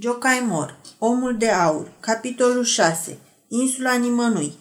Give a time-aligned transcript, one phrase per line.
[0.00, 4.52] Jocaimor, Omul de Aur, capitolul 6, Insula Nimănui.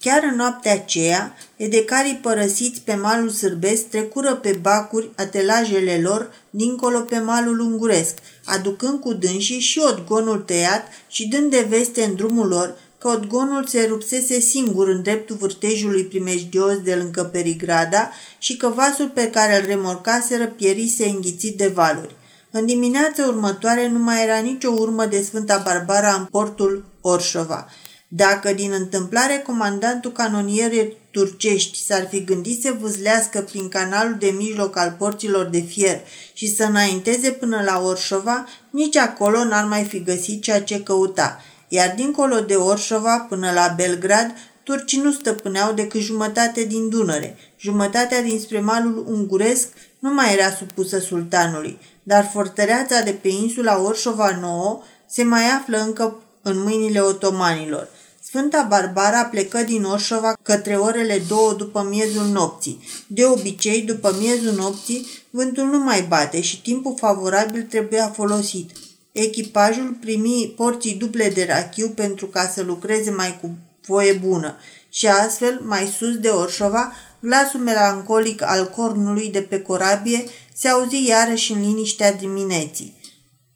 [0.00, 7.00] Chiar în noaptea aceea, edecarii părăsiți pe malul sârbesc trecură pe bacuri atelajele lor dincolo
[7.00, 12.48] pe malul unguresc, aducând cu dânsii și odgonul tăiat și dând de veste în drumul
[12.48, 18.68] lor că odgonul se rupsese singur în dreptul vârtejului primejdios de lângă Perigrada și că
[18.68, 22.14] vasul pe care îl remorcaseră pierise înghițit de valuri.
[22.56, 27.68] În dimineața următoare nu mai era nicio urmă de Sfânta Barbara în portul Orșova.
[28.08, 34.76] Dacă din întâmplare comandantul canonierii turcești s-ar fi gândit să vâzlească prin canalul de mijloc
[34.76, 36.00] al porților de fier
[36.32, 41.42] și să înainteze până la Orșova, nici acolo n-ar mai fi găsit ceea ce căuta.
[41.68, 47.36] Iar dincolo de Orșova până la Belgrad, turcii nu stăpâneau decât jumătate din Dunăre.
[47.58, 49.68] Jumătatea dinspre malul unguresc
[50.04, 55.78] nu mai era supusă sultanului dar fortăreața de pe insula Orșova Nouă se mai află
[55.78, 57.88] încă în mâinile otomanilor.
[58.24, 62.80] Sfânta Barbara plecă din Orșova către orele două după miezul nopții.
[63.06, 68.70] De obicei, după miezul nopții, vântul nu mai bate și timpul favorabil trebuia folosit.
[69.12, 73.50] Echipajul primi porții duble de rachiu pentru ca să lucreze mai cu
[73.86, 74.56] voie bună
[74.88, 76.92] și astfel, mai sus de Orșova,
[77.24, 83.02] glasul melancolic al cornului de pe corabie se auzi iarăși în liniștea dimineții.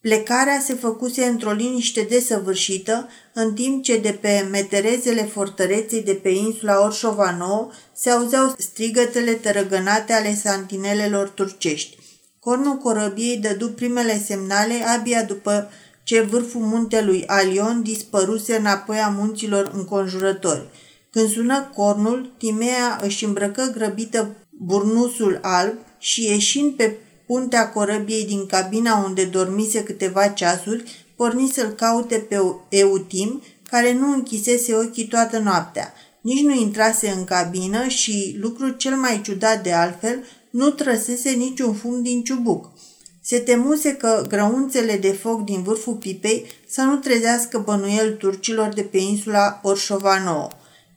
[0.00, 6.28] Plecarea se făcuse într-o liniște desăvârșită, în timp ce de pe meterezele fortăreței de pe
[6.28, 11.98] insula Orșova Nouă se auzeau strigătele tărăgănate ale santinelelor turcești.
[12.40, 15.70] Cornul corăbiei dădu primele semnale abia după
[16.02, 20.66] ce vârful muntelui Alion dispăruse înapoi a munților înconjurători.
[21.10, 28.46] Când sună cornul, Timea își îmbrăcă grăbită burnusul alb și ieșind pe puntea corăbiei din
[28.46, 35.38] cabina unde dormise câteva ceasuri, porni să-l caute pe Eutim, care nu închisese ochii toată
[35.38, 35.92] noaptea.
[36.20, 41.74] Nici nu intrase în cabină și, lucru cel mai ciudat de altfel, nu trăsese niciun
[41.74, 42.70] fum din ciubuc.
[43.22, 48.82] Se temuse că grăunțele de foc din vârful pipei să nu trezească bănuiel turcilor de
[48.82, 50.48] pe insula Orșova Nouă.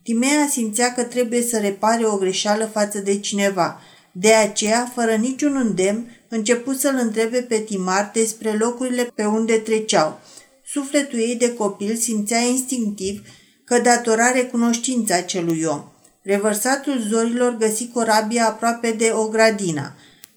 [0.02, 3.80] Timea simțea că trebuie să repare o greșeală față de cineva–
[4.12, 10.20] de aceea, fără niciun îndemn, început să-l întrebe pe Timar despre locurile pe unde treceau.
[10.64, 13.22] Sufletul ei de copil simțea instinctiv
[13.64, 15.84] că datora recunoștința acelui om.
[16.22, 19.94] Revărsatul zorilor găsi corabia aproape de o gradina.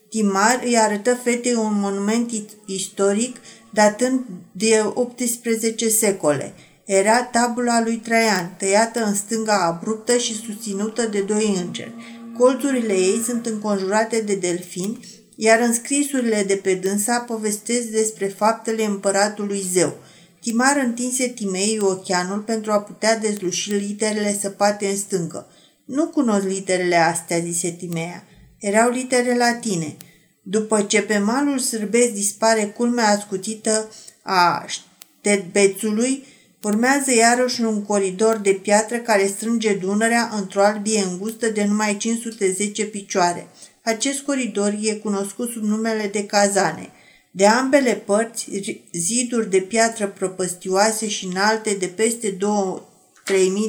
[0.09, 2.31] Timar îi arătă fetei un monument
[2.65, 3.35] istoric
[3.69, 6.53] datând de 18 secole.
[6.85, 11.95] Era tabula lui Traian, tăiată în stânga abruptă și susținută de doi îngeri.
[12.37, 14.99] Colțurile ei sunt înconjurate de delfini,
[15.35, 19.97] iar în scrisurile de pe dânsa povestesc despre faptele împăratului zeu.
[20.41, 25.47] Timar întinse Timei ochianul pentru a putea dezluși literele săpate în stâncă.
[25.85, 28.23] Nu cunosc literele astea, zise Timea.
[28.59, 29.97] Erau litere latine.
[30.41, 33.89] După ce pe malul sârbesc dispare culmea ascutită
[34.21, 36.25] a ștedbețului,
[36.61, 42.85] Urmează iarăși un coridor de piatră care strânge Dunărea într-o albie îngustă de numai 510
[42.85, 43.47] picioare.
[43.83, 46.89] Acest coridor e cunoscut sub numele de cazane.
[47.31, 48.47] De ambele părți,
[48.93, 52.37] ziduri de piatră prăpăstioase și înalte de peste 2-3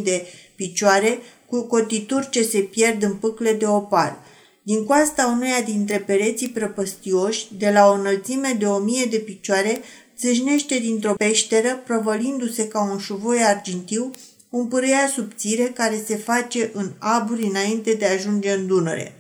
[0.05, 0.27] de
[0.57, 4.19] picioare, cu cotituri ce se pierd în pâcle de opal.
[4.63, 9.81] Din coasta uneia dintre pereții prăpăstioși, de la o înălțime de o mie de picioare,
[10.19, 14.11] țâșnește dintr-o peșteră, prăvălindu-se ca un șuvoi argintiu,
[14.51, 19.15] un pârâia subțire care se face în aburi înainte de a ajunge în Dunăre.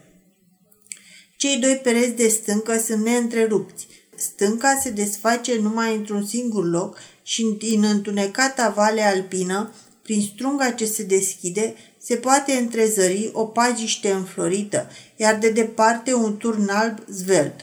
[1.36, 3.86] Cei doi pereți de stâncă sunt neîntrerupți.
[4.16, 10.84] Stânca se desface numai într-un singur loc și din întunecata vale alpină, prin strunga ce
[10.84, 17.54] se deschide, se poate întrezări o pagiște înflorită, iar de departe un turn alb zvelt,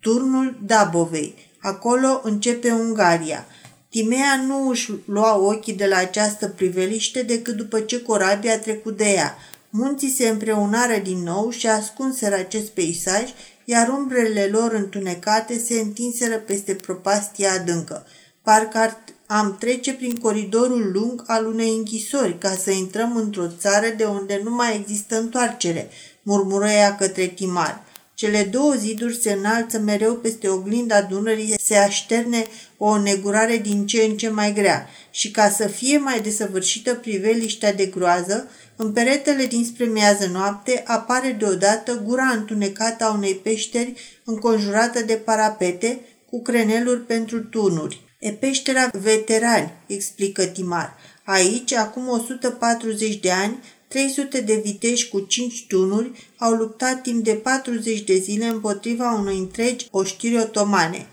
[0.00, 3.46] turnul Dabovei, Acolo începe Ungaria.
[3.88, 8.96] Timea nu își lua ochii de la această priveliște decât după ce corabia a trecut
[8.96, 9.36] de ea.
[9.70, 13.22] Munții se împreunară din nou și ascunseră acest peisaj,
[13.64, 18.06] iar umbrele lor întunecate se întinseră peste propastia adâncă.
[18.42, 24.04] Parcă am trece prin coridorul lung al unei închisori ca să intrăm într-o țară de
[24.04, 25.88] unde nu mai există întoarcere,
[26.22, 27.84] murmură ea către Timar.
[28.20, 32.46] Cele două ziduri se înalță mereu peste oglinda Dunării, se așterne
[32.76, 37.72] o negurare din ce în ce mai grea și ca să fie mai desăvârșită priveliștea
[37.72, 43.94] de groază, în peretele dinspre miază noapte apare deodată gura întunecată a unei peșteri
[44.24, 46.00] înconjurată de parapete
[46.30, 48.00] cu creneluri pentru tunuri.
[48.18, 50.96] E peștera veterani, explică Timar.
[51.24, 53.58] Aici, acum 140 de ani,
[53.90, 59.38] 300 de viteși cu 5 tunuri au luptat timp de 40 de zile împotriva unui
[59.38, 61.06] întregi oștiri otomane.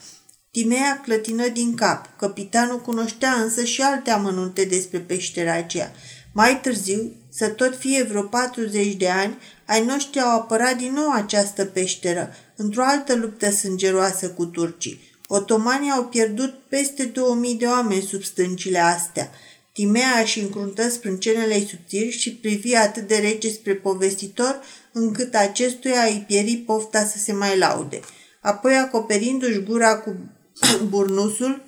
[0.51, 2.17] Timea clătină din cap.
[2.17, 5.91] Capitanul cunoștea însă și alte amănunte despre peștera aceea.
[6.33, 11.11] Mai târziu, să tot fie vreo 40 de ani, ai noștri au apărat din nou
[11.11, 15.01] această peșteră, într-o altă luptă sângeroasă cu turcii.
[15.27, 19.31] Otomanii au pierdut peste 2000 de oameni sub stâncile astea.
[19.77, 24.59] Timea își încruntă sprâncenele subțiri și privi atât de rece spre povestitor,
[24.91, 27.99] încât acestuia îi pieri pofta să se mai laude.
[28.41, 30.15] Apoi, acoperindu-și gura cu
[30.89, 31.63] burnusul,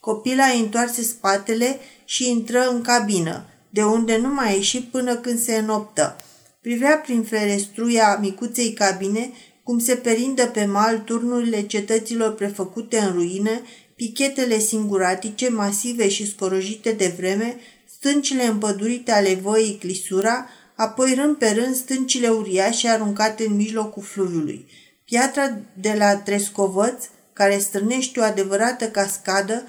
[0.00, 5.38] copila îi întoarse spatele și intră în cabină, de unde nu mai ieși până când
[5.38, 6.16] se înoptă.
[6.60, 9.32] Privea prin ferestruia micuței cabine
[9.62, 13.62] cum se perindă pe mal turnurile cetăților prefăcute în ruine,
[13.98, 17.56] pichetele singuratice, masive și scorojite de vreme,
[17.98, 24.66] stâncile împădurite ale voii Clisura, apoi rând pe rând stâncile uriașe aruncate în mijlocul fluviului.
[25.04, 29.62] Piatra de la Trescovăț, care strânește o adevărată cascadă,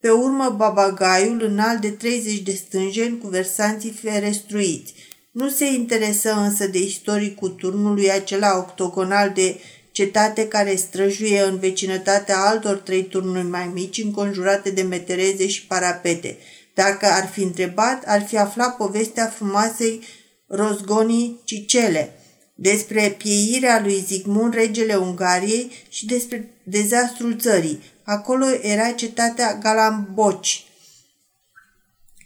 [0.00, 4.94] pe urmă babagaiul înalt de 30 de stânjeni cu versanții ferestruiți.
[5.32, 9.60] Nu se interesă însă de istoricul turnului acela octogonal de
[9.92, 16.38] cetate care străjuie în vecinătatea altor trei turnuri mai mici, înconjurate de metereze și parapete.
[16.74, 20.00] Dacă ar fi întrebat, ar fi aflat povestea frumoasei
[20.46, 22.14] Rozgonii Cicele,
[22.54, 27.82] despre pieirea lui Zigmund, regele Ungariei, și despre dezastrul țării.
[28.02, 30.64] Acolo era cetatea Galamboci.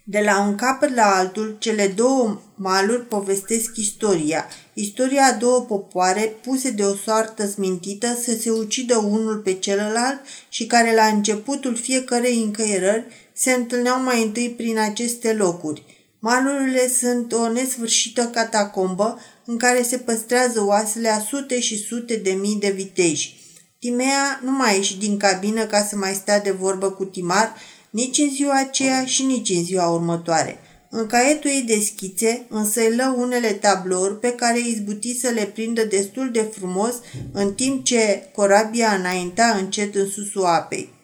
[0.04, 4.46] De la un capăt la altul, cele două maluri povestesc istoria.
[4.78, 10.20] Istoria a două popoare puse de o soartă smintită să se ucidă unul pe celălalt
[10.48, 15.82] și care la începutul fiecărei încăierări se întâlneau mai întâi prin aceste locuri.
[16.18, 22.30] Malurile sunt o nesfârșită catacombă în care se păstrează oasele a sute și sute de
[22.30, 23.40] mii de viteji.
[23.78, 27.54] Timea nu mai ieși din cabină ca să mai stea de vorbă cu Timar,
[27.90, 30.60] nici în ziua aceea și nici în ziua următoare.
[30.90, 36.30] În caietul ei de schițe însăilă unele tablouri pe care izbuti să le prindă destul
[36.30, 36.94] de frumos
[37.32, 40.94] în timp ce corabia înainta încet în susul apei.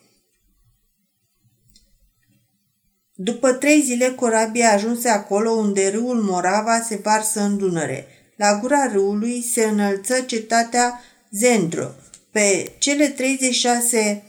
[3.15, 8.07] După trei zile, corabia ajunse acolo unde râul Morava se varsă în Dunăre.
[8.37, 11.01] La gura râului se înălță cetatea
[11.31, 11.91] Zendro.
[12.31, 14.23] Pe cele 36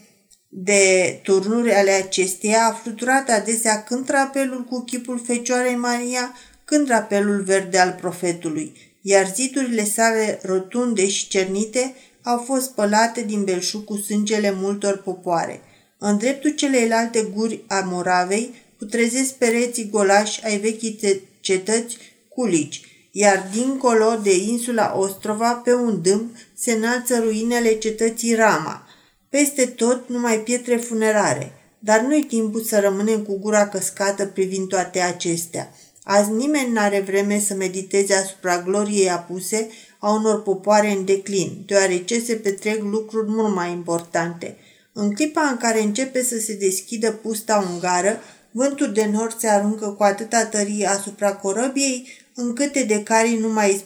[0.55, 6.35] de turnuri ale acesteia a fluturat adesea când drapelul cu chipul Fecioarei Maria,
[6.65, 13.43] când drapelul verde al profetului, iar zidurile sale rotunde și cernite au fost spălate din
[13.43, 15.61] belșug cu sângele multor popoare.
[15.97, 21.97] În dreptul celeilalte guri a Moravei putrezesc pereții golași ai vechii cetăți
[22.29, 28.87] culici, iar dincolo de insula Ostrova, pe un dâm, se înalță ruinele cetății Rama–
[29.33, 34.99] peste tot numai pietre funerare, dar nu-i timpul să rămânem cu gura căscată privind toate
[34.99, 35.73] acestea.
[36.03, 39.69] Azi nimeni n-are vreme să mediteze asupra gloriei apuse
[39.99, 44.57] a unor popoare în declin, deoarece se petrec lucruri mult mai importante.
[44.91, 48.19] În clipa în care începe să se deschidă pusta ungară,
[48.51, 53.85] vântul de nord se aruncă cu atâta tărie asupra corăbiei, încât de care nu mai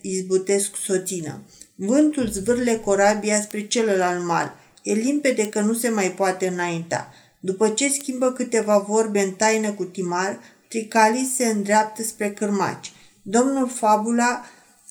[0.00, 1.40] izbutesc soțină.
[1.74, 7.12] Vântul zvârle corabia spre celălalt mal– E limpede că nu se mai poate înainta.
[7.40, 12.92] După ce schimbă câteva vorbe în taină cu Timar, Tricali se îndreaptă spre cârmaci.
[13.22, 14.44] Domnul Fabula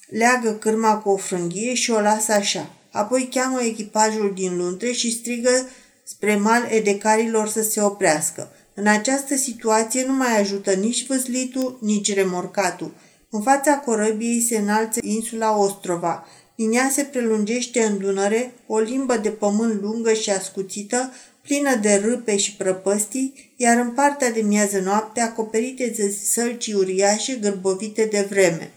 [0.10, 2.70] leagă cârma cu o frânghie și o lasă așa.
[2.92, 5.70] Apoi cheamă echipajul din luntre și strigă
[6.04, 8.52] spre mal edecarilor să se oprească.
[8.74, 12.94] În această situație nu mai ajută nici văzlitul, nici remorcatul.
[13.30, 19.18] În fața corăbiei se înalță insula Ostrova, din ea se prelungește în Dunăre o limbă
[19.18, 24.80] de pământ lungă și ascuțită, plină de râpe și prăpăstii, iar în partea de miază
[24.80, 28.72] noapte acoperite de sălci uriașe gârbovite de vreme.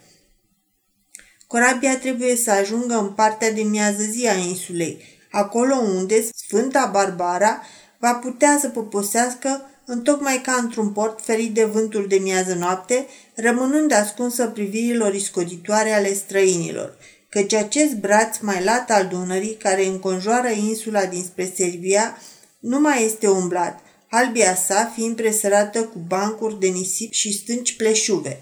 [1.46, 7.62] Corabia trebuie să ajungă în partea de miază zi a insulei, acolo unde Sfânta Barbara
[7.98, 13.92] va putea să poposească întocmai ca într-un port ferit de vântul de miază noapte, rămânând
[13.92, 16.96] ascunsă privirilor iscoditoare ale străinilor–
[17.34, 22.18] căci acest braț mai lat al Dunării, care înconjoară insula dinspre Serbia,
[22.58, 28.40] nu mai este umblat, albia sa fiind presărată cu bancuri de nisip și stânci pleșuve.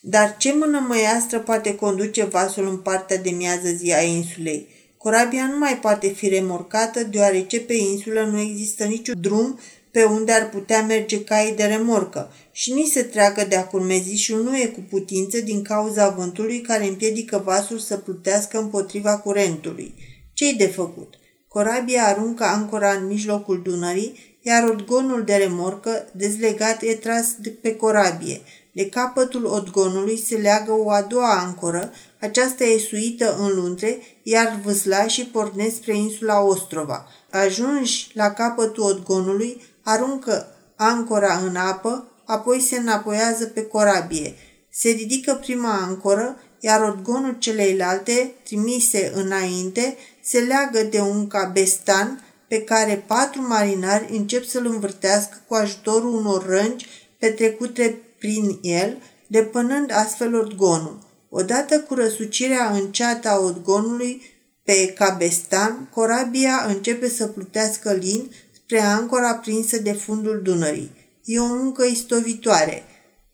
[0.00, 4.68] Dar ce mână măiastră poate conduce vasul în partea de miază zi a insulei?
[4.96, 9.58] Corabia nu mai poate fi remorcată deoarece pe insulă nu există niciun drum
[9.96, 14.42] pe unde ar putea merge caii de remorcă și nici se treacă de acum mezișul
[14.42, 19.94] nu e cu putință din cauza vântului care împiedică vasul să plutească împotriva curentului.
[20.32, 21.14] Ce-i de făcut?
[21.48, 27.76] Corabia aruncă ancora în mijlocul Dunării, iar odgonul de remorcă, dezlegat, e tras de pe
[27.76, 28.40] corabie.
[28.72, 34.60] De capătul odgonului se leagă o a doua ancoră, aceasta e suită în luntre, iar
[34.64, 37.06] vâslașii pornesc spre insula Ostrova.
[37.30, 44.34] Ajunși la capătul odgonului, aruncă ancora în apă, apoi se înapoiază pe corabie.
[44.70, 52.62] Se ridică prima ancoră, iar odgonul celeilalte, trimise înainte, se leagă de un cabestan pe
[52.62, 56.86] care patru marinari încep să-l învârtească cu ajutorul unor rângi
[57.18, 60.98] petrecute prin el, depănând astfel odgonul.
[61.30, 64.22] Odată cu răsucirea înceată a odgonului
[64.64, 68.30] pe cabestan, corabia începe să plutească lin
[68.66, 70.90] spre ancora prinsă de fundul Dunării.
[71.24, 72.82] E o muncă istovitoare.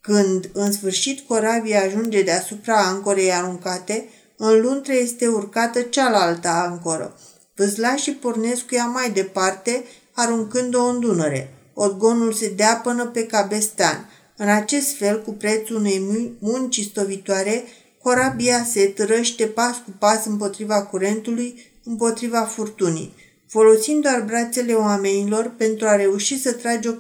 [0.00, 7.18] Când, în sfârșit, corabia ajunge deasupra ancorei aruncate, în luntre este urcată cealaltă ancoră.
[7.54, 9.84] Vâslașii pornesc cu ea mai departe,
[10.14, 11.54] aruncând-o în Dunăre.
[11.74, 14.08] Odgonul se dea până pe cabestan.
[14.36, 17.64] În acest fel, cu prețul unei munci stovitoare,
[18.02, 23.21] corabia se târăște pas cu pas împotriva curentului, împotriva furtunii
[23.52, 26.92] folosind doar brațele oamenilor pentru a reuși să trage o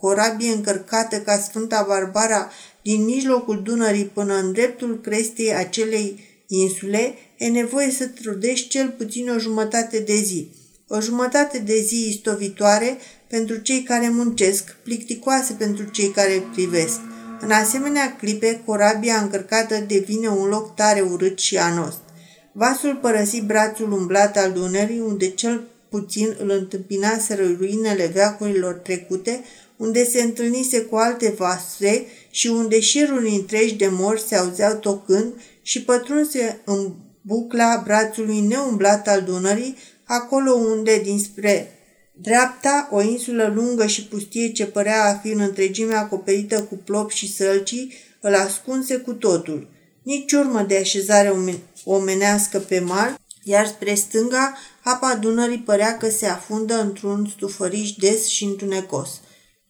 [0.00, 2.50] corabie încărcată ca Sfânta Barbara
[2.82, 9.30] din mijlocul Dunării până în dreptul crestei acelei insule, e nevoie să trudești cel puțin
[9.30, 10.48] o jumătate de zi.
[10.88, 12.96] O jumătate de zi istovitoare
[13.28, 17.00] pentru cei care muncesc, plicticoase pentru cei care privesc.
[17.40, 21.98] În asemenea clipe, corabia încărcată devine un loc tare urât și anost.
[22.52, 25.62] Vasul părăsi brațul umblat al Dunării, unde cel
[25.98, 29.44] puțin îl întâmpinaseră ruinele veacurilor trecute,
[29.76, 35.34] unde se întâlnise cu alte vase și unde șiruri întregi de morți se auzeau tocând
[35.62, 41.70] și pătrunse în bucla brațului neumblat al Dunării, acolo unde, dinspre
[42.20, 47.10] dreapta, o insulă lungă și pustie ce părea a fi în întregime acoperită cu plop
[47.10, 49.68] și sălcii, îl ascunse cu totul.
[50.02, 51.32] Nici urmă de așezare
[51.84, 58.26] omenească pe mal, iar spre stânga, apa Dunării părea că se afundă într-un stufăriș des
[58.26, 59.20] și întunecos.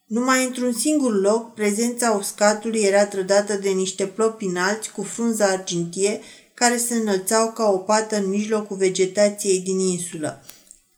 [0.06, 6.20] Numai într-un singur loc, prezența uscatului era trădată de niște plopi înalți cu frunza argintie,
[6.54, 10.44] care se înălțau ca o pată în mijlocul vegetației din insulă.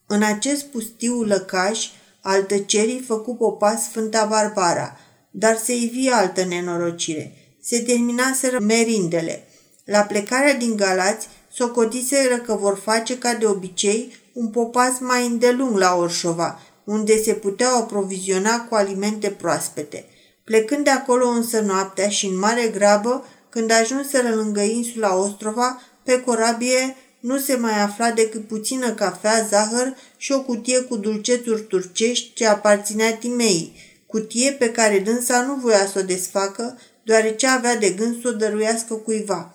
[0.07, 1.87] În acest pustiu lăcaș
[2.21, 4.99] al tăcerii făcu popa Sfânta Barbara,
[5.31, 7.33] dar se ivi altă nenorocire.
[7.63, 9.49] Se terminaseră merindele.
[9.85, 15.77] La plecarea din Galați, socotiseră că vor face ca de obicei un popas mai îndelung
[15.77, 20.05] la Orșova, unde se puteau aproviziona cu alimente proaspete.
[20.45, 26.21] Plecând de acolo însă noaptea și în mare grabă, când ajunseră lângă insula Ostrova, pe
[26.21, 32.33] corabie nu se mai afla decât puțină cafea, zahăr și o cutie cu dulcețuri turcești
[32.35, 33.73] ce aparținea Timei,
[34.07, 38.33] cutie pe care dânsa nu voia să o desfacă, deoarece avea de gând să o
[38.33, 39.53] dăruiască cuiva.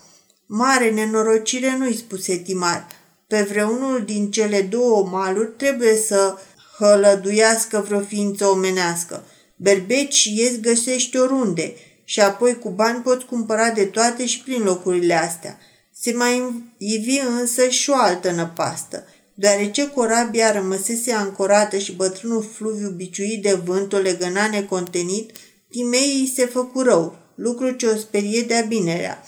[0.56, 2.88] Mare nenorocire nu-i spuse Timar.
[3.28, 6.38] Pe vreunul din cele două maluri trebuie să
[6.78, 9.24] hălăduiască vreo ființă omenească.
[9.56, 14.64] Berbeci și ies găsești oriunde și apoi cu bani poți cumpăra de toate și prin
[14.64, 15.60] locurile astea.
[15.94, 19.06] Se mai ivi însă și o altă năpastă.
[19.34, 25.32] Deoarece corabia rămăsese ancorată și bătrânul fluviu biciuit de vânt o legăna necontenit,
[25.70, 29.24] Timeii se făcu rău, lucru ce o sperie de-a binerea.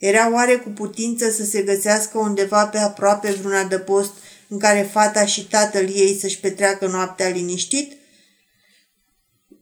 [0.00, 4.12] Era oare cu putință să se găsească undeva pe aproape vreun adăpost
[4.48, 7.92] în care fata și tatăl ei să-și petreacă noaptea liniștit?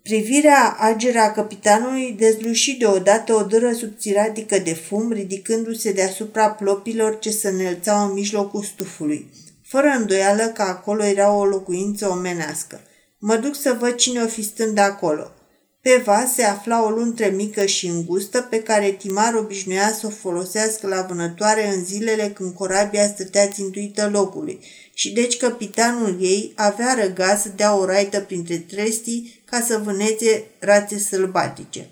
[0.03, 7.31] Privirea ageră a capitanului dezluși deodată o dâră subțiratică de fum, ridicându-se deasupra plopilor ce
[7.31, 9.31] se înălțau în mijlocul stufului.
[9.63, 12.81] Fără îndoială că acolo era o locuință omenească.
[13.19, 15.33] Mă duc să văd cine o fi stând acolo.
[15.81, 20.11] Pe vas se afla o luntre mică și îngustă pe care Timar obișnuia să o
[20.11, 24.61] folosească la vânătoare în zilele când corabia stătea țintuită locului
[24.95, 30.45] și deci capitanul ei avea răga să dea o raită printre trestii ca să vâneze
[30.59, 31.89] rațe sălbatice.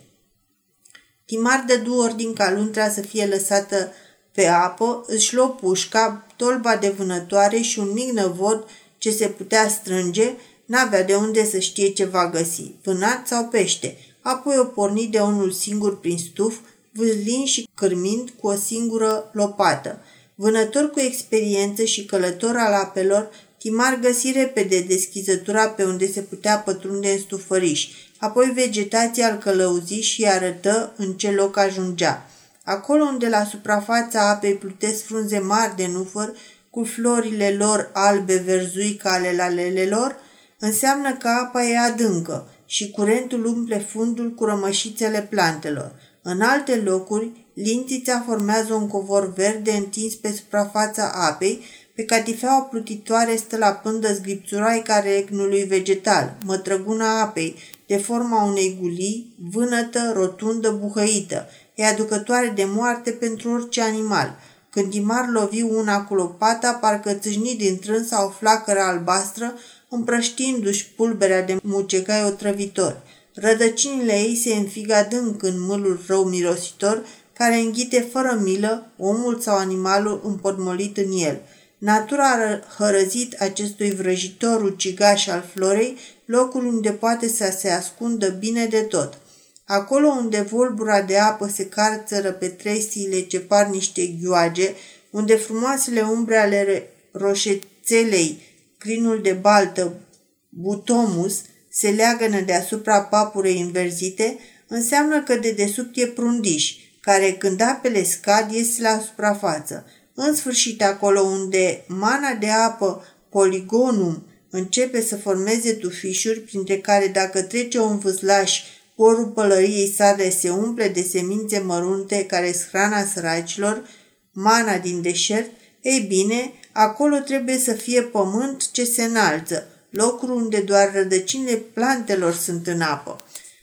[1.25, 3.93] Timar dădu ordin ca luntrea să fie lăsată
[4.33, 9.69] pe apă, își luă pușca, tolba de vânătoare și un mic năvod ce se putea
[9.69, 10.33] strânge,
[10.67, 13.97] N-avea de unde să știe ce va găsi, vânat sau pește.
[14.21, 16.57] Apoi o porni de unul singur prin stuf,
[16.93, 20.01] vâzlind și cârmind cu o singură lopată.
[20.35, 26.57] Vânător cu experiență și călător al apelor, Timar găsi repede deschizătura pe unde se putea
[26.59, 32.31] pătrunde în stufăriș, apoi vegetația îl călăuzi și arătă în ce loc ajungea.
[32.65, 36.33] Acolo unde la suprafața apei plutesc frunze mari de nufăr,
[36.71, 40.17] cu florile lor albe verzui ca ale lalelelor,
[40.59, 45.93] înseamnă că apa e adâncă și curentul umple fundul cu rămășițele plantelor.
[46.23, 53.37] În alte locuri, lintița formează un covor verde întins pe suprafața apei, pe catifeaua plutitoare
[53.37, 61.49] stă la pândă zgripțuraica regnului vegetal, mătrăguna apei, de forma unei gulii, vânătă, rotundă, buhăită,
[61.75, 64.37] e aducătoare de moarte pentru orice animal.
[64.71, 69.55] Când Imar lovi una cu lopata, parcă țâșni din trânsa o flacără albastră,
[69.89, 73.03] împrăștindu-și pulberea de mucegai otrăvitor.
[73.35, 79.57] Rădăcinile ei se înfigă adânc în mâlul rău mirositor, care înghite fără milă omul sau
[79.57, 81.41] animalul împotmolit în el.
[81.79, 88.67] Natura a hărăzit acestui vrăjitor ucigaș al florei locul unde poate să se ascundă bine
[88.67, 89.19] de tot.
[89.65, 94.75] Acolo unde volbura de apă se carțără pe trestiile ce par niște ghioage,
[95.11, 98.41] unde frumoasele umbre ale roșețelei,
[98.87, 100.01] crinul de baltă,
[100.49, 108.05] butomus, se leagănă deasupra papurei înverzite, înseamnă că de desubt e prundiș, care când apele
[108.05, 109.87] scad iese la suprafață.
[110.15, 117.43] În sfârșit, acolo unde mana de apă, poligonum, începe să formeze tufișuri, printre care dacă
[117.43, 118.61] trece un vâslaș,
[118.97, 123.89] porul pălăriei sale se umple de semințe mărunte care sunt hrana săracilor,
[124.33, 125.51] mana din deșert,
[125.83, 132.35] ei bine, acolo trebuie să fie pământ ce se înalță, locul unde doar rădăcinile plantelor
[132.35, 133.17] sunt în apă.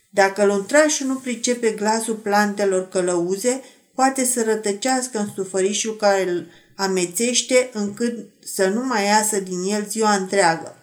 [0.09, 3.61] Dacă luntrașul nu pricepe glasul plantelor călăuze,
[3.95, 9.85] poate să rătăcească în stufărișul care îl amețește încât să nu mai iasă din el
[9.89, 10.77] ziua întreagă.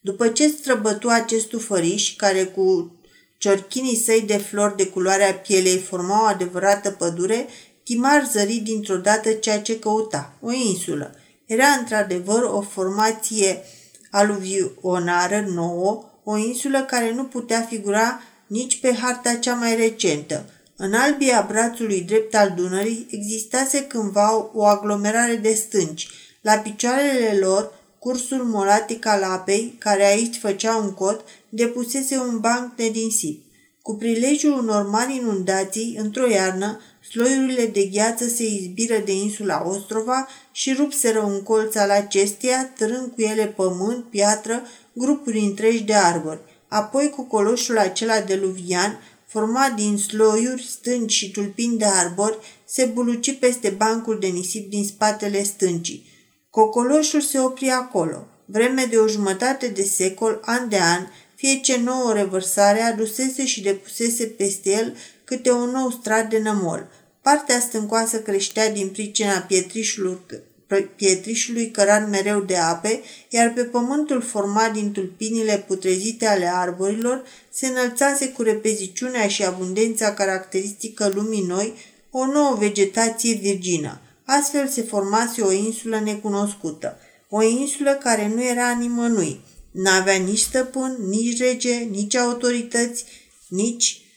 [0.00, 2.96] După ce străbătu acest stufăriș, care cu
[3.38, 7.46] ciorchinii săi de flori de culoarea pielei formau o adevărată pădure,
[7.88, 11.14] Timar zări dintr-o dată ceea ce căuta, o insulă.
[11.46, 13.62] Era într-adevăr o formație
[14.10, 20.44] aluvionară nouă, o insulă care nu putea figura nici pe harta cea mai recentă.
[20.76, 26.08] În albia brațului drept al Dunării existase cândva o aglomerare de stânci.
[26.40, 32.76] La picioarele lor, cursul molatic al apei, care aici făcea un cot, depusese un banc
[32.76, 33.42] de dinsip.
[33.82, 40.28] Cu prilejul unor mari inundații, într-o iarnă, sloiurile de gheață se izbiră de insula Ostrova
[40.52, 46.40] și rupseră un colț al acesteia, târând cu ele pământ, piatră, grupuri întregi de arbori.
[46.68, 53.38] Apoi cocoloșul acela de luvian, format din sloiuri, stânci și tulpini de arbori, se buluci
[53.38, 56.06] peste bancul de nisip din spatele stâncii.
[56.50, 58.26] Cocoloșul se opri acolo.
[58.44, 63.62] Vreme de o jumătate de secol, an de an, fie ce nouă revărsare adusese și
[63.62, 66.88] depusese peste el câte un nou strat de nămol.
[67.28, 70.18] Partea stâncoasă creștea din pricina pietrișului,
[70.96, 77.66] pietrișului cărat mereu de ape, iar pe pământul format din tulpinile putrezite ale arborilor se
[77.66, 81.74] înălțase cu repeziciunea și abundența caracteristică lumii noi
[82.10, 84.00] o nouă vegetație virgină.
[84.24, 90.96] Astfel se formase o insulă necunoscută, o insulă care nu era nimănui, N-avea nici stăpân,
[91.08, 93.04] nici rege, nici autorități,
[93.48, 94.07] nici uh,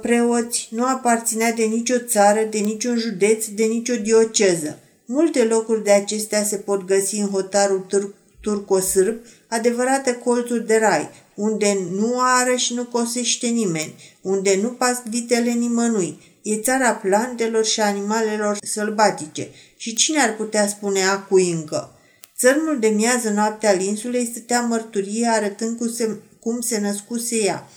[0.00, 4.78] preoți, nu aparținea de nicio țară, de niciun județ, de nicio dioceză.
[5.04, 9.16] Multe locuri de acestea se pot găsi în hotarul tur- turco-sârb,
[9.48, 15.50] adevărate colțuri de rai, unde nu are și nu cosește nimeni, unde nu pas vitele
[15.50, 16.18] nimănui.
[16.42, 19.48] E țara plantelor și animalelor sălbatice.
[19.76, 21.92] Și cine ar putea spune acu încă?
[22.38, 27.68] Țărmul de miază noapte al insulei stătea mărturie arătând cum se, cum se născuse ea.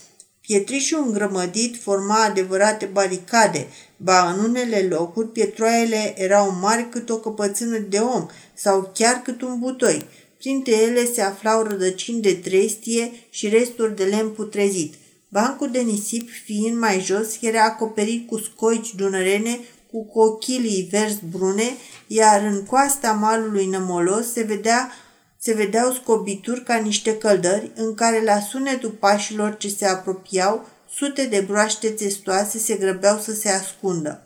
[0.52, 7.78] Pietrișul îngrămădit forma adevărate baricade, ba în unele locuri pietroaiele erau mari cât o căpățână
[7.78, 10.06] de om sau chiar cât un butoi.
[10.38, 14.94] Printre ele se aflau rădăcini de trestie și resturi de lemn putrezit.
[15.30, 19.60] Bancul de nisip, fiind mai jos, era acoperit cu scoici dunărene
[19.92, 21.76] cu cochilii vers brune,
[22.08, 24.92] iar în coasta malului nămolos se, vedea,
[25.42, 31.26] se vedeau scobituri ca niște căldări, în care la sunetul pașilor ce se apropiau, sute
[31.26, 34.24] de broaște testoase se grăbeau să se ascundă.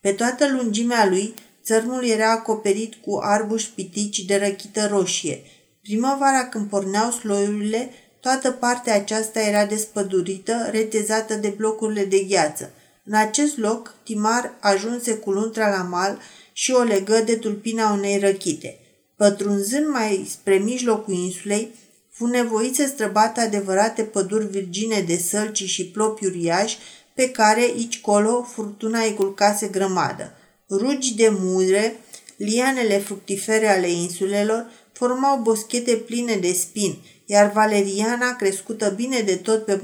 [0.00, 5.42] Pe toată lungimea lui, țărmul era acoperit cu arbuși pitici de răchită roșie.
[5.82, 12.70] Primăvara, când porneau sloiurile, toată partea aceasta era despădurită, retezată de blocurile de gheață–
[13.04, 16.18] în acest loc, Timar ajunse cu luntra la mal
[16.52, 18.79] și o legă de tulpina unei răchite.
[19.20, 21.74] Pătrunzând mai spre mijlocul insulei,
[22.10, 26.78] fu nevoit să străbată adevărate păduri virgine de sălci și plopi uriași,
[27.14, 30.32] pe care, aici colo, furtuna îi culcase grămadă.
[30.68, 31.96] Rugi de mure,
[32.36, 39.64] lianele fructifere ale insulelor, formau boschete pline de spin, iar valeriana, crescută bine de tot
[39.64, 39.80] pe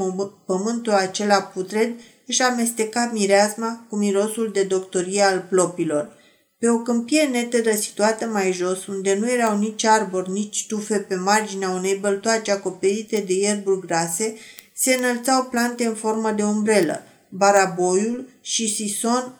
[0.46, 1.92] pământul acela putred,
[2.27, 6.14] își amesteca mireasma cu mirosul de doctorie al plopilor.
[6.58, 11.14] Pe o câmpie netedă situată mai jos, unde nu erau nici arbori, nici tufe pe
[11.14, 14.36] marginea unei băltoace acoperite de ierburi grase,
[14.74, 19.34] se înălțau plante în formă de umbrelă, baraboiul și sison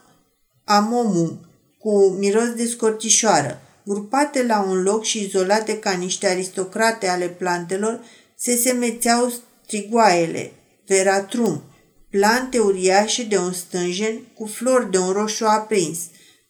[0.64, 1.40] amomum,
[1.79, 3.61] cu miros de scorțișoară.
[3.85, 8.00] Grupate la un loc și izolate ca niște aristocrate ale plantelor,
[8.37, 9.33] se semețeau
[9.64, 10.52] strigoaiele,
[10.87, 11.62] veratrum,
[12.11, 15.98] plante uriașe de un stânjen cu flori de un roșu aprins.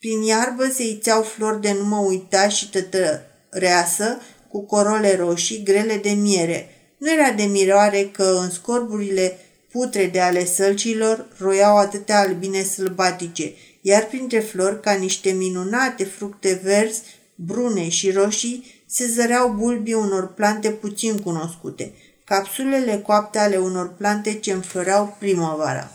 [0.06, 6.10] Prin iarbă se ițeau flori de numă uita și tătăreasă, cu corole roșii, grele de
[6.10, 6.68] miere.
[6.98, 9.38] Nu era de miroare că în scorburile
[9.72, 17.02] putrede ale sălcilor roiau atâtea albine sălbatice, iar printre flori, ca niște minunate fructe verzi,
[17.34, 21.92] brune și roșii, se zăreau bulbii unor plante puțin cunoscute,
[22.24, 25.90] capsulele coapte ale unor plante ce înfloreau primăvara.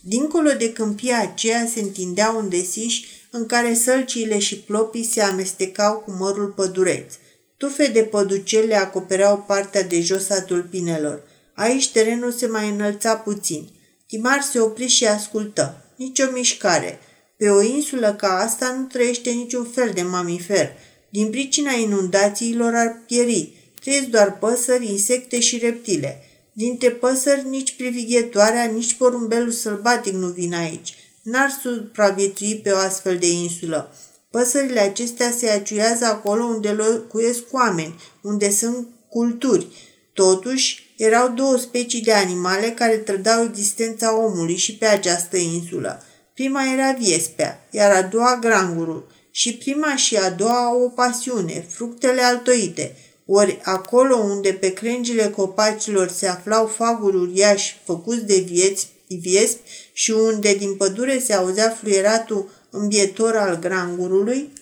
[0.00, 5.98] Dincolo de câmpia aceea se întindea un desiș în care sălciile și plopii se amestecau
[5.98, 7.14] cu mărul pădureț.
[7.56, 11.22] Tufe de păducele acopereau partea de jos a tulpinelor.
[11.54, 13.68] Aici terenul se mai înălța puțin.
[14.06, 15.84] Timar se opri și ascultă.
[15.96, 16.98] Nici o mișcare.
[17.36, 20.72] Pe o insulă ca asta nu trăiește niciun fel de mamifer.
[21.10, 23.52] Din pricina inundațiilor ar pieri.
[23.80, 26.22] Trăiesc doar păsări, insecte și reptile.
[26.52, 30.94] Dintre păsări nici privighetoarea, nici porumbelul sălbatic nu vin aici.
[31.22, 33.94] N-ar supraviețui pe o astfel de insulă.
[34.30, 39.66] Păsările acestea se aciuiază acolo unde locuiesc oameni, unde sunt culturi.
[40.12, 46.02] Totuși, erau două specii de animale care trădau existența omului și pe această insulă.
[46.34, 49.08] Prima era viespea, iar a doua grangurul.
[49.30, 52.96] Și prima și a doua au o pasiune, fructele altoite.
[53.26, 59.60] Ori acolo unde pe crengile copacilor se aflau faguri uriași făcuți de vieți, viespi
[59.92, 64.52] și unde din pădure se auzea fluieratul îmbietor al grangurului,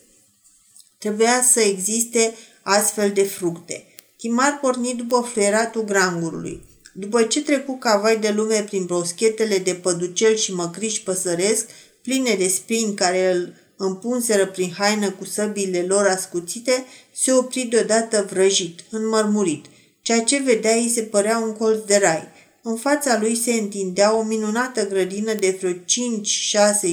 [0.98, 3.84] trebuia să existe astfel de fructe.
[4.16, 6.62] Chimar porni după fluieratul grangurului.
[6.92, 11.66] După ce trecu cavai de lume prin broschetele de păducel și măcriși păsăresc,
[12.02, 18.26] pline de spini care îl împunseră prin haină cu săbile lor ascuțite, se opri deodată
[18.30, 19.64] vrăjit, înmărmurit.
[20.02, 22.28] Ceea ce vedea îi se părea un colț de rai.
[22.62, 25.76] În fața lui se întindea o minunată grădină de vreo 5-6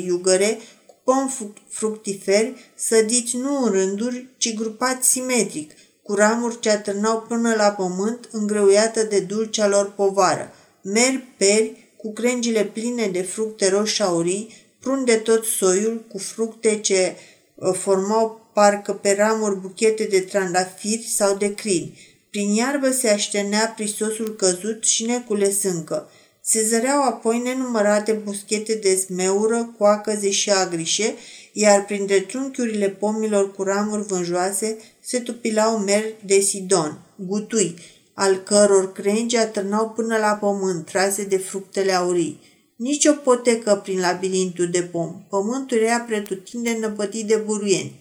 [0.05, 1.29] iugăre cu pom
[1.67, 5.71] fructiferi, sădiți nu în rânduri, ci grupați simetric–
[6.05, 10.53] cu ramuri ce atârnau până la pământ, îngreuiată de dulcea lor povară.
[10.81, 16.79] Meri, peri, cu crengile pline de fructe roșii aurii, prun de tot soiul, cu fructe
[16.79, 17.15] ce
[17.55, 22.14] uh, formau parcă pe ramuri buchete de trandafiri sau de crini.
[22.35, 26.09] Prin iarbă se aștenea prisosul căzut și necule sâncă.
[26.41, 31.15] Se zăreau apoi nenumărate buschete de zmeură, coacăze și șagrișe,
[31.53, 37.75] iar printre trunchiurile pomilor cu ramuri vânjoase se tupilau meri de sidon, gutui,
[38.13, 42.39] al căror crengi atârnau până la pământ, trase de fructele aurii.
[42.75, 45.21] Nici o potecă prin labirintul de pom.
[45.29, 47.99] Pământul era pretutinde năpătit de buruieni.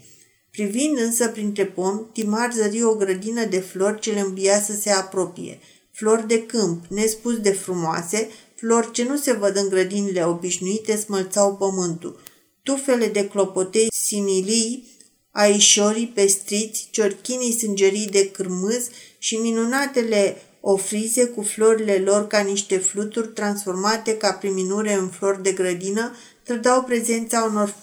[0.55, 4.91] Privind însă printre pom, Timar zări o grădină de flori ce le îmbia să se
[4.91, 5.59] apropie.
[5.93, 11.57] Flori de câmp, nespus de frumoase, flori ce nu se văd în grădinile obișnuite, smălțau
[11.57, 12.21] pământul.
[12.63, 14.89] Tufele de clopotei similii
[15.31, 18.89] aișorii pestriți, ciorchinii sângerii de cârmâz
[19.19, 25.53] și minunatele ofrize cu florile lor ca niște fluturi transformate ca priminure în flori de
[25.53, 27.75] grădină, trădau prezența unor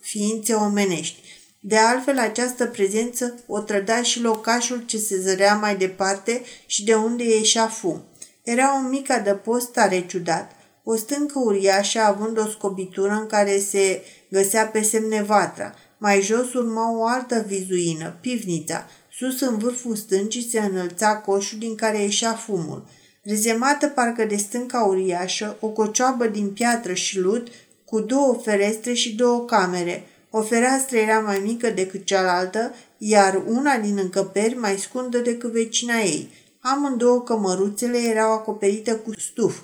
[0.00, 1.27] ființe omenești.
[1.68, 6.94] De altfel, această prezență o trăda și locașul ce se zărea mai departe și de
[6.94, 8.04] unde ieșea fum.
[8.42, 10.50] Era un mic adăpost tare ciudat,
[10.84, 16.52] o stâncă uriașă având o scobitură în care se găsea pe semne vatra, mai jos
[16.52, 18.86] urma o altă vizuină, pivnița.
[19.12, 22.86] Sus în vârful stâncii se înălța coșul din care ieșea fumul.
[23.22, 27.48] Rezemată parcă de stânca uriașă, o cocioabă din piatră și lut,
[27.84, 30.06] cu două ferestre și două camere.
[30.30, 36.00] O fereastră era mai mică decât cealaltă, iar una din încăperi mai scundă decât vecina
[36.00, 36.30] ei.
[36.60, 39.58] Amândouă cămăruțele erau acoperite cu stuf.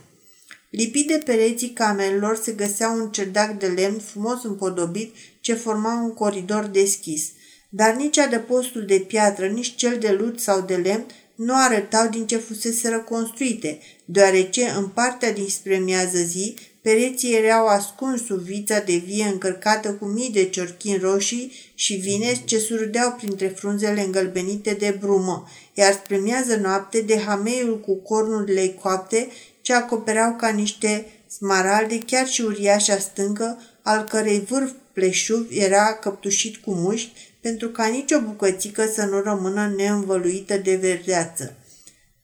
[0.70, 6.14] Lipit de pereții camerelor se găsea un cerdac de lemn frumos împodobit ce forma un
[6.14, 7.30] coridor deschis.
[7.68, 12.26] Dar nici adăpostul de piatră, nici cel de lut sau de lemn nu arătau din
[12.26, 18.96] ce fusese reconstruite, deoarece în partea dinspre miază zi, pereții erau ascuns sub vița de
[18.96, 24.96] vie încărcată cu mii de ciorchini roșii și vine ce surdeau printre frunzele îngălbenite de
[25.00, 29.28] brumă, iar spre miază noapte de hameiul cu cornurile coapte
[29.60, 36.56] ce acopereau ca niște smaralde chiar și uriașa stâncă, al cărei vârf pleșuv era căptușit
[36.56, 41.56] cu mușchi, pentru ca nicio bucățică să nu rămână neînvăluită de verdeață.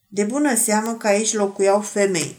[0.09, 2.37] De bună seamă că aici locuiau femei.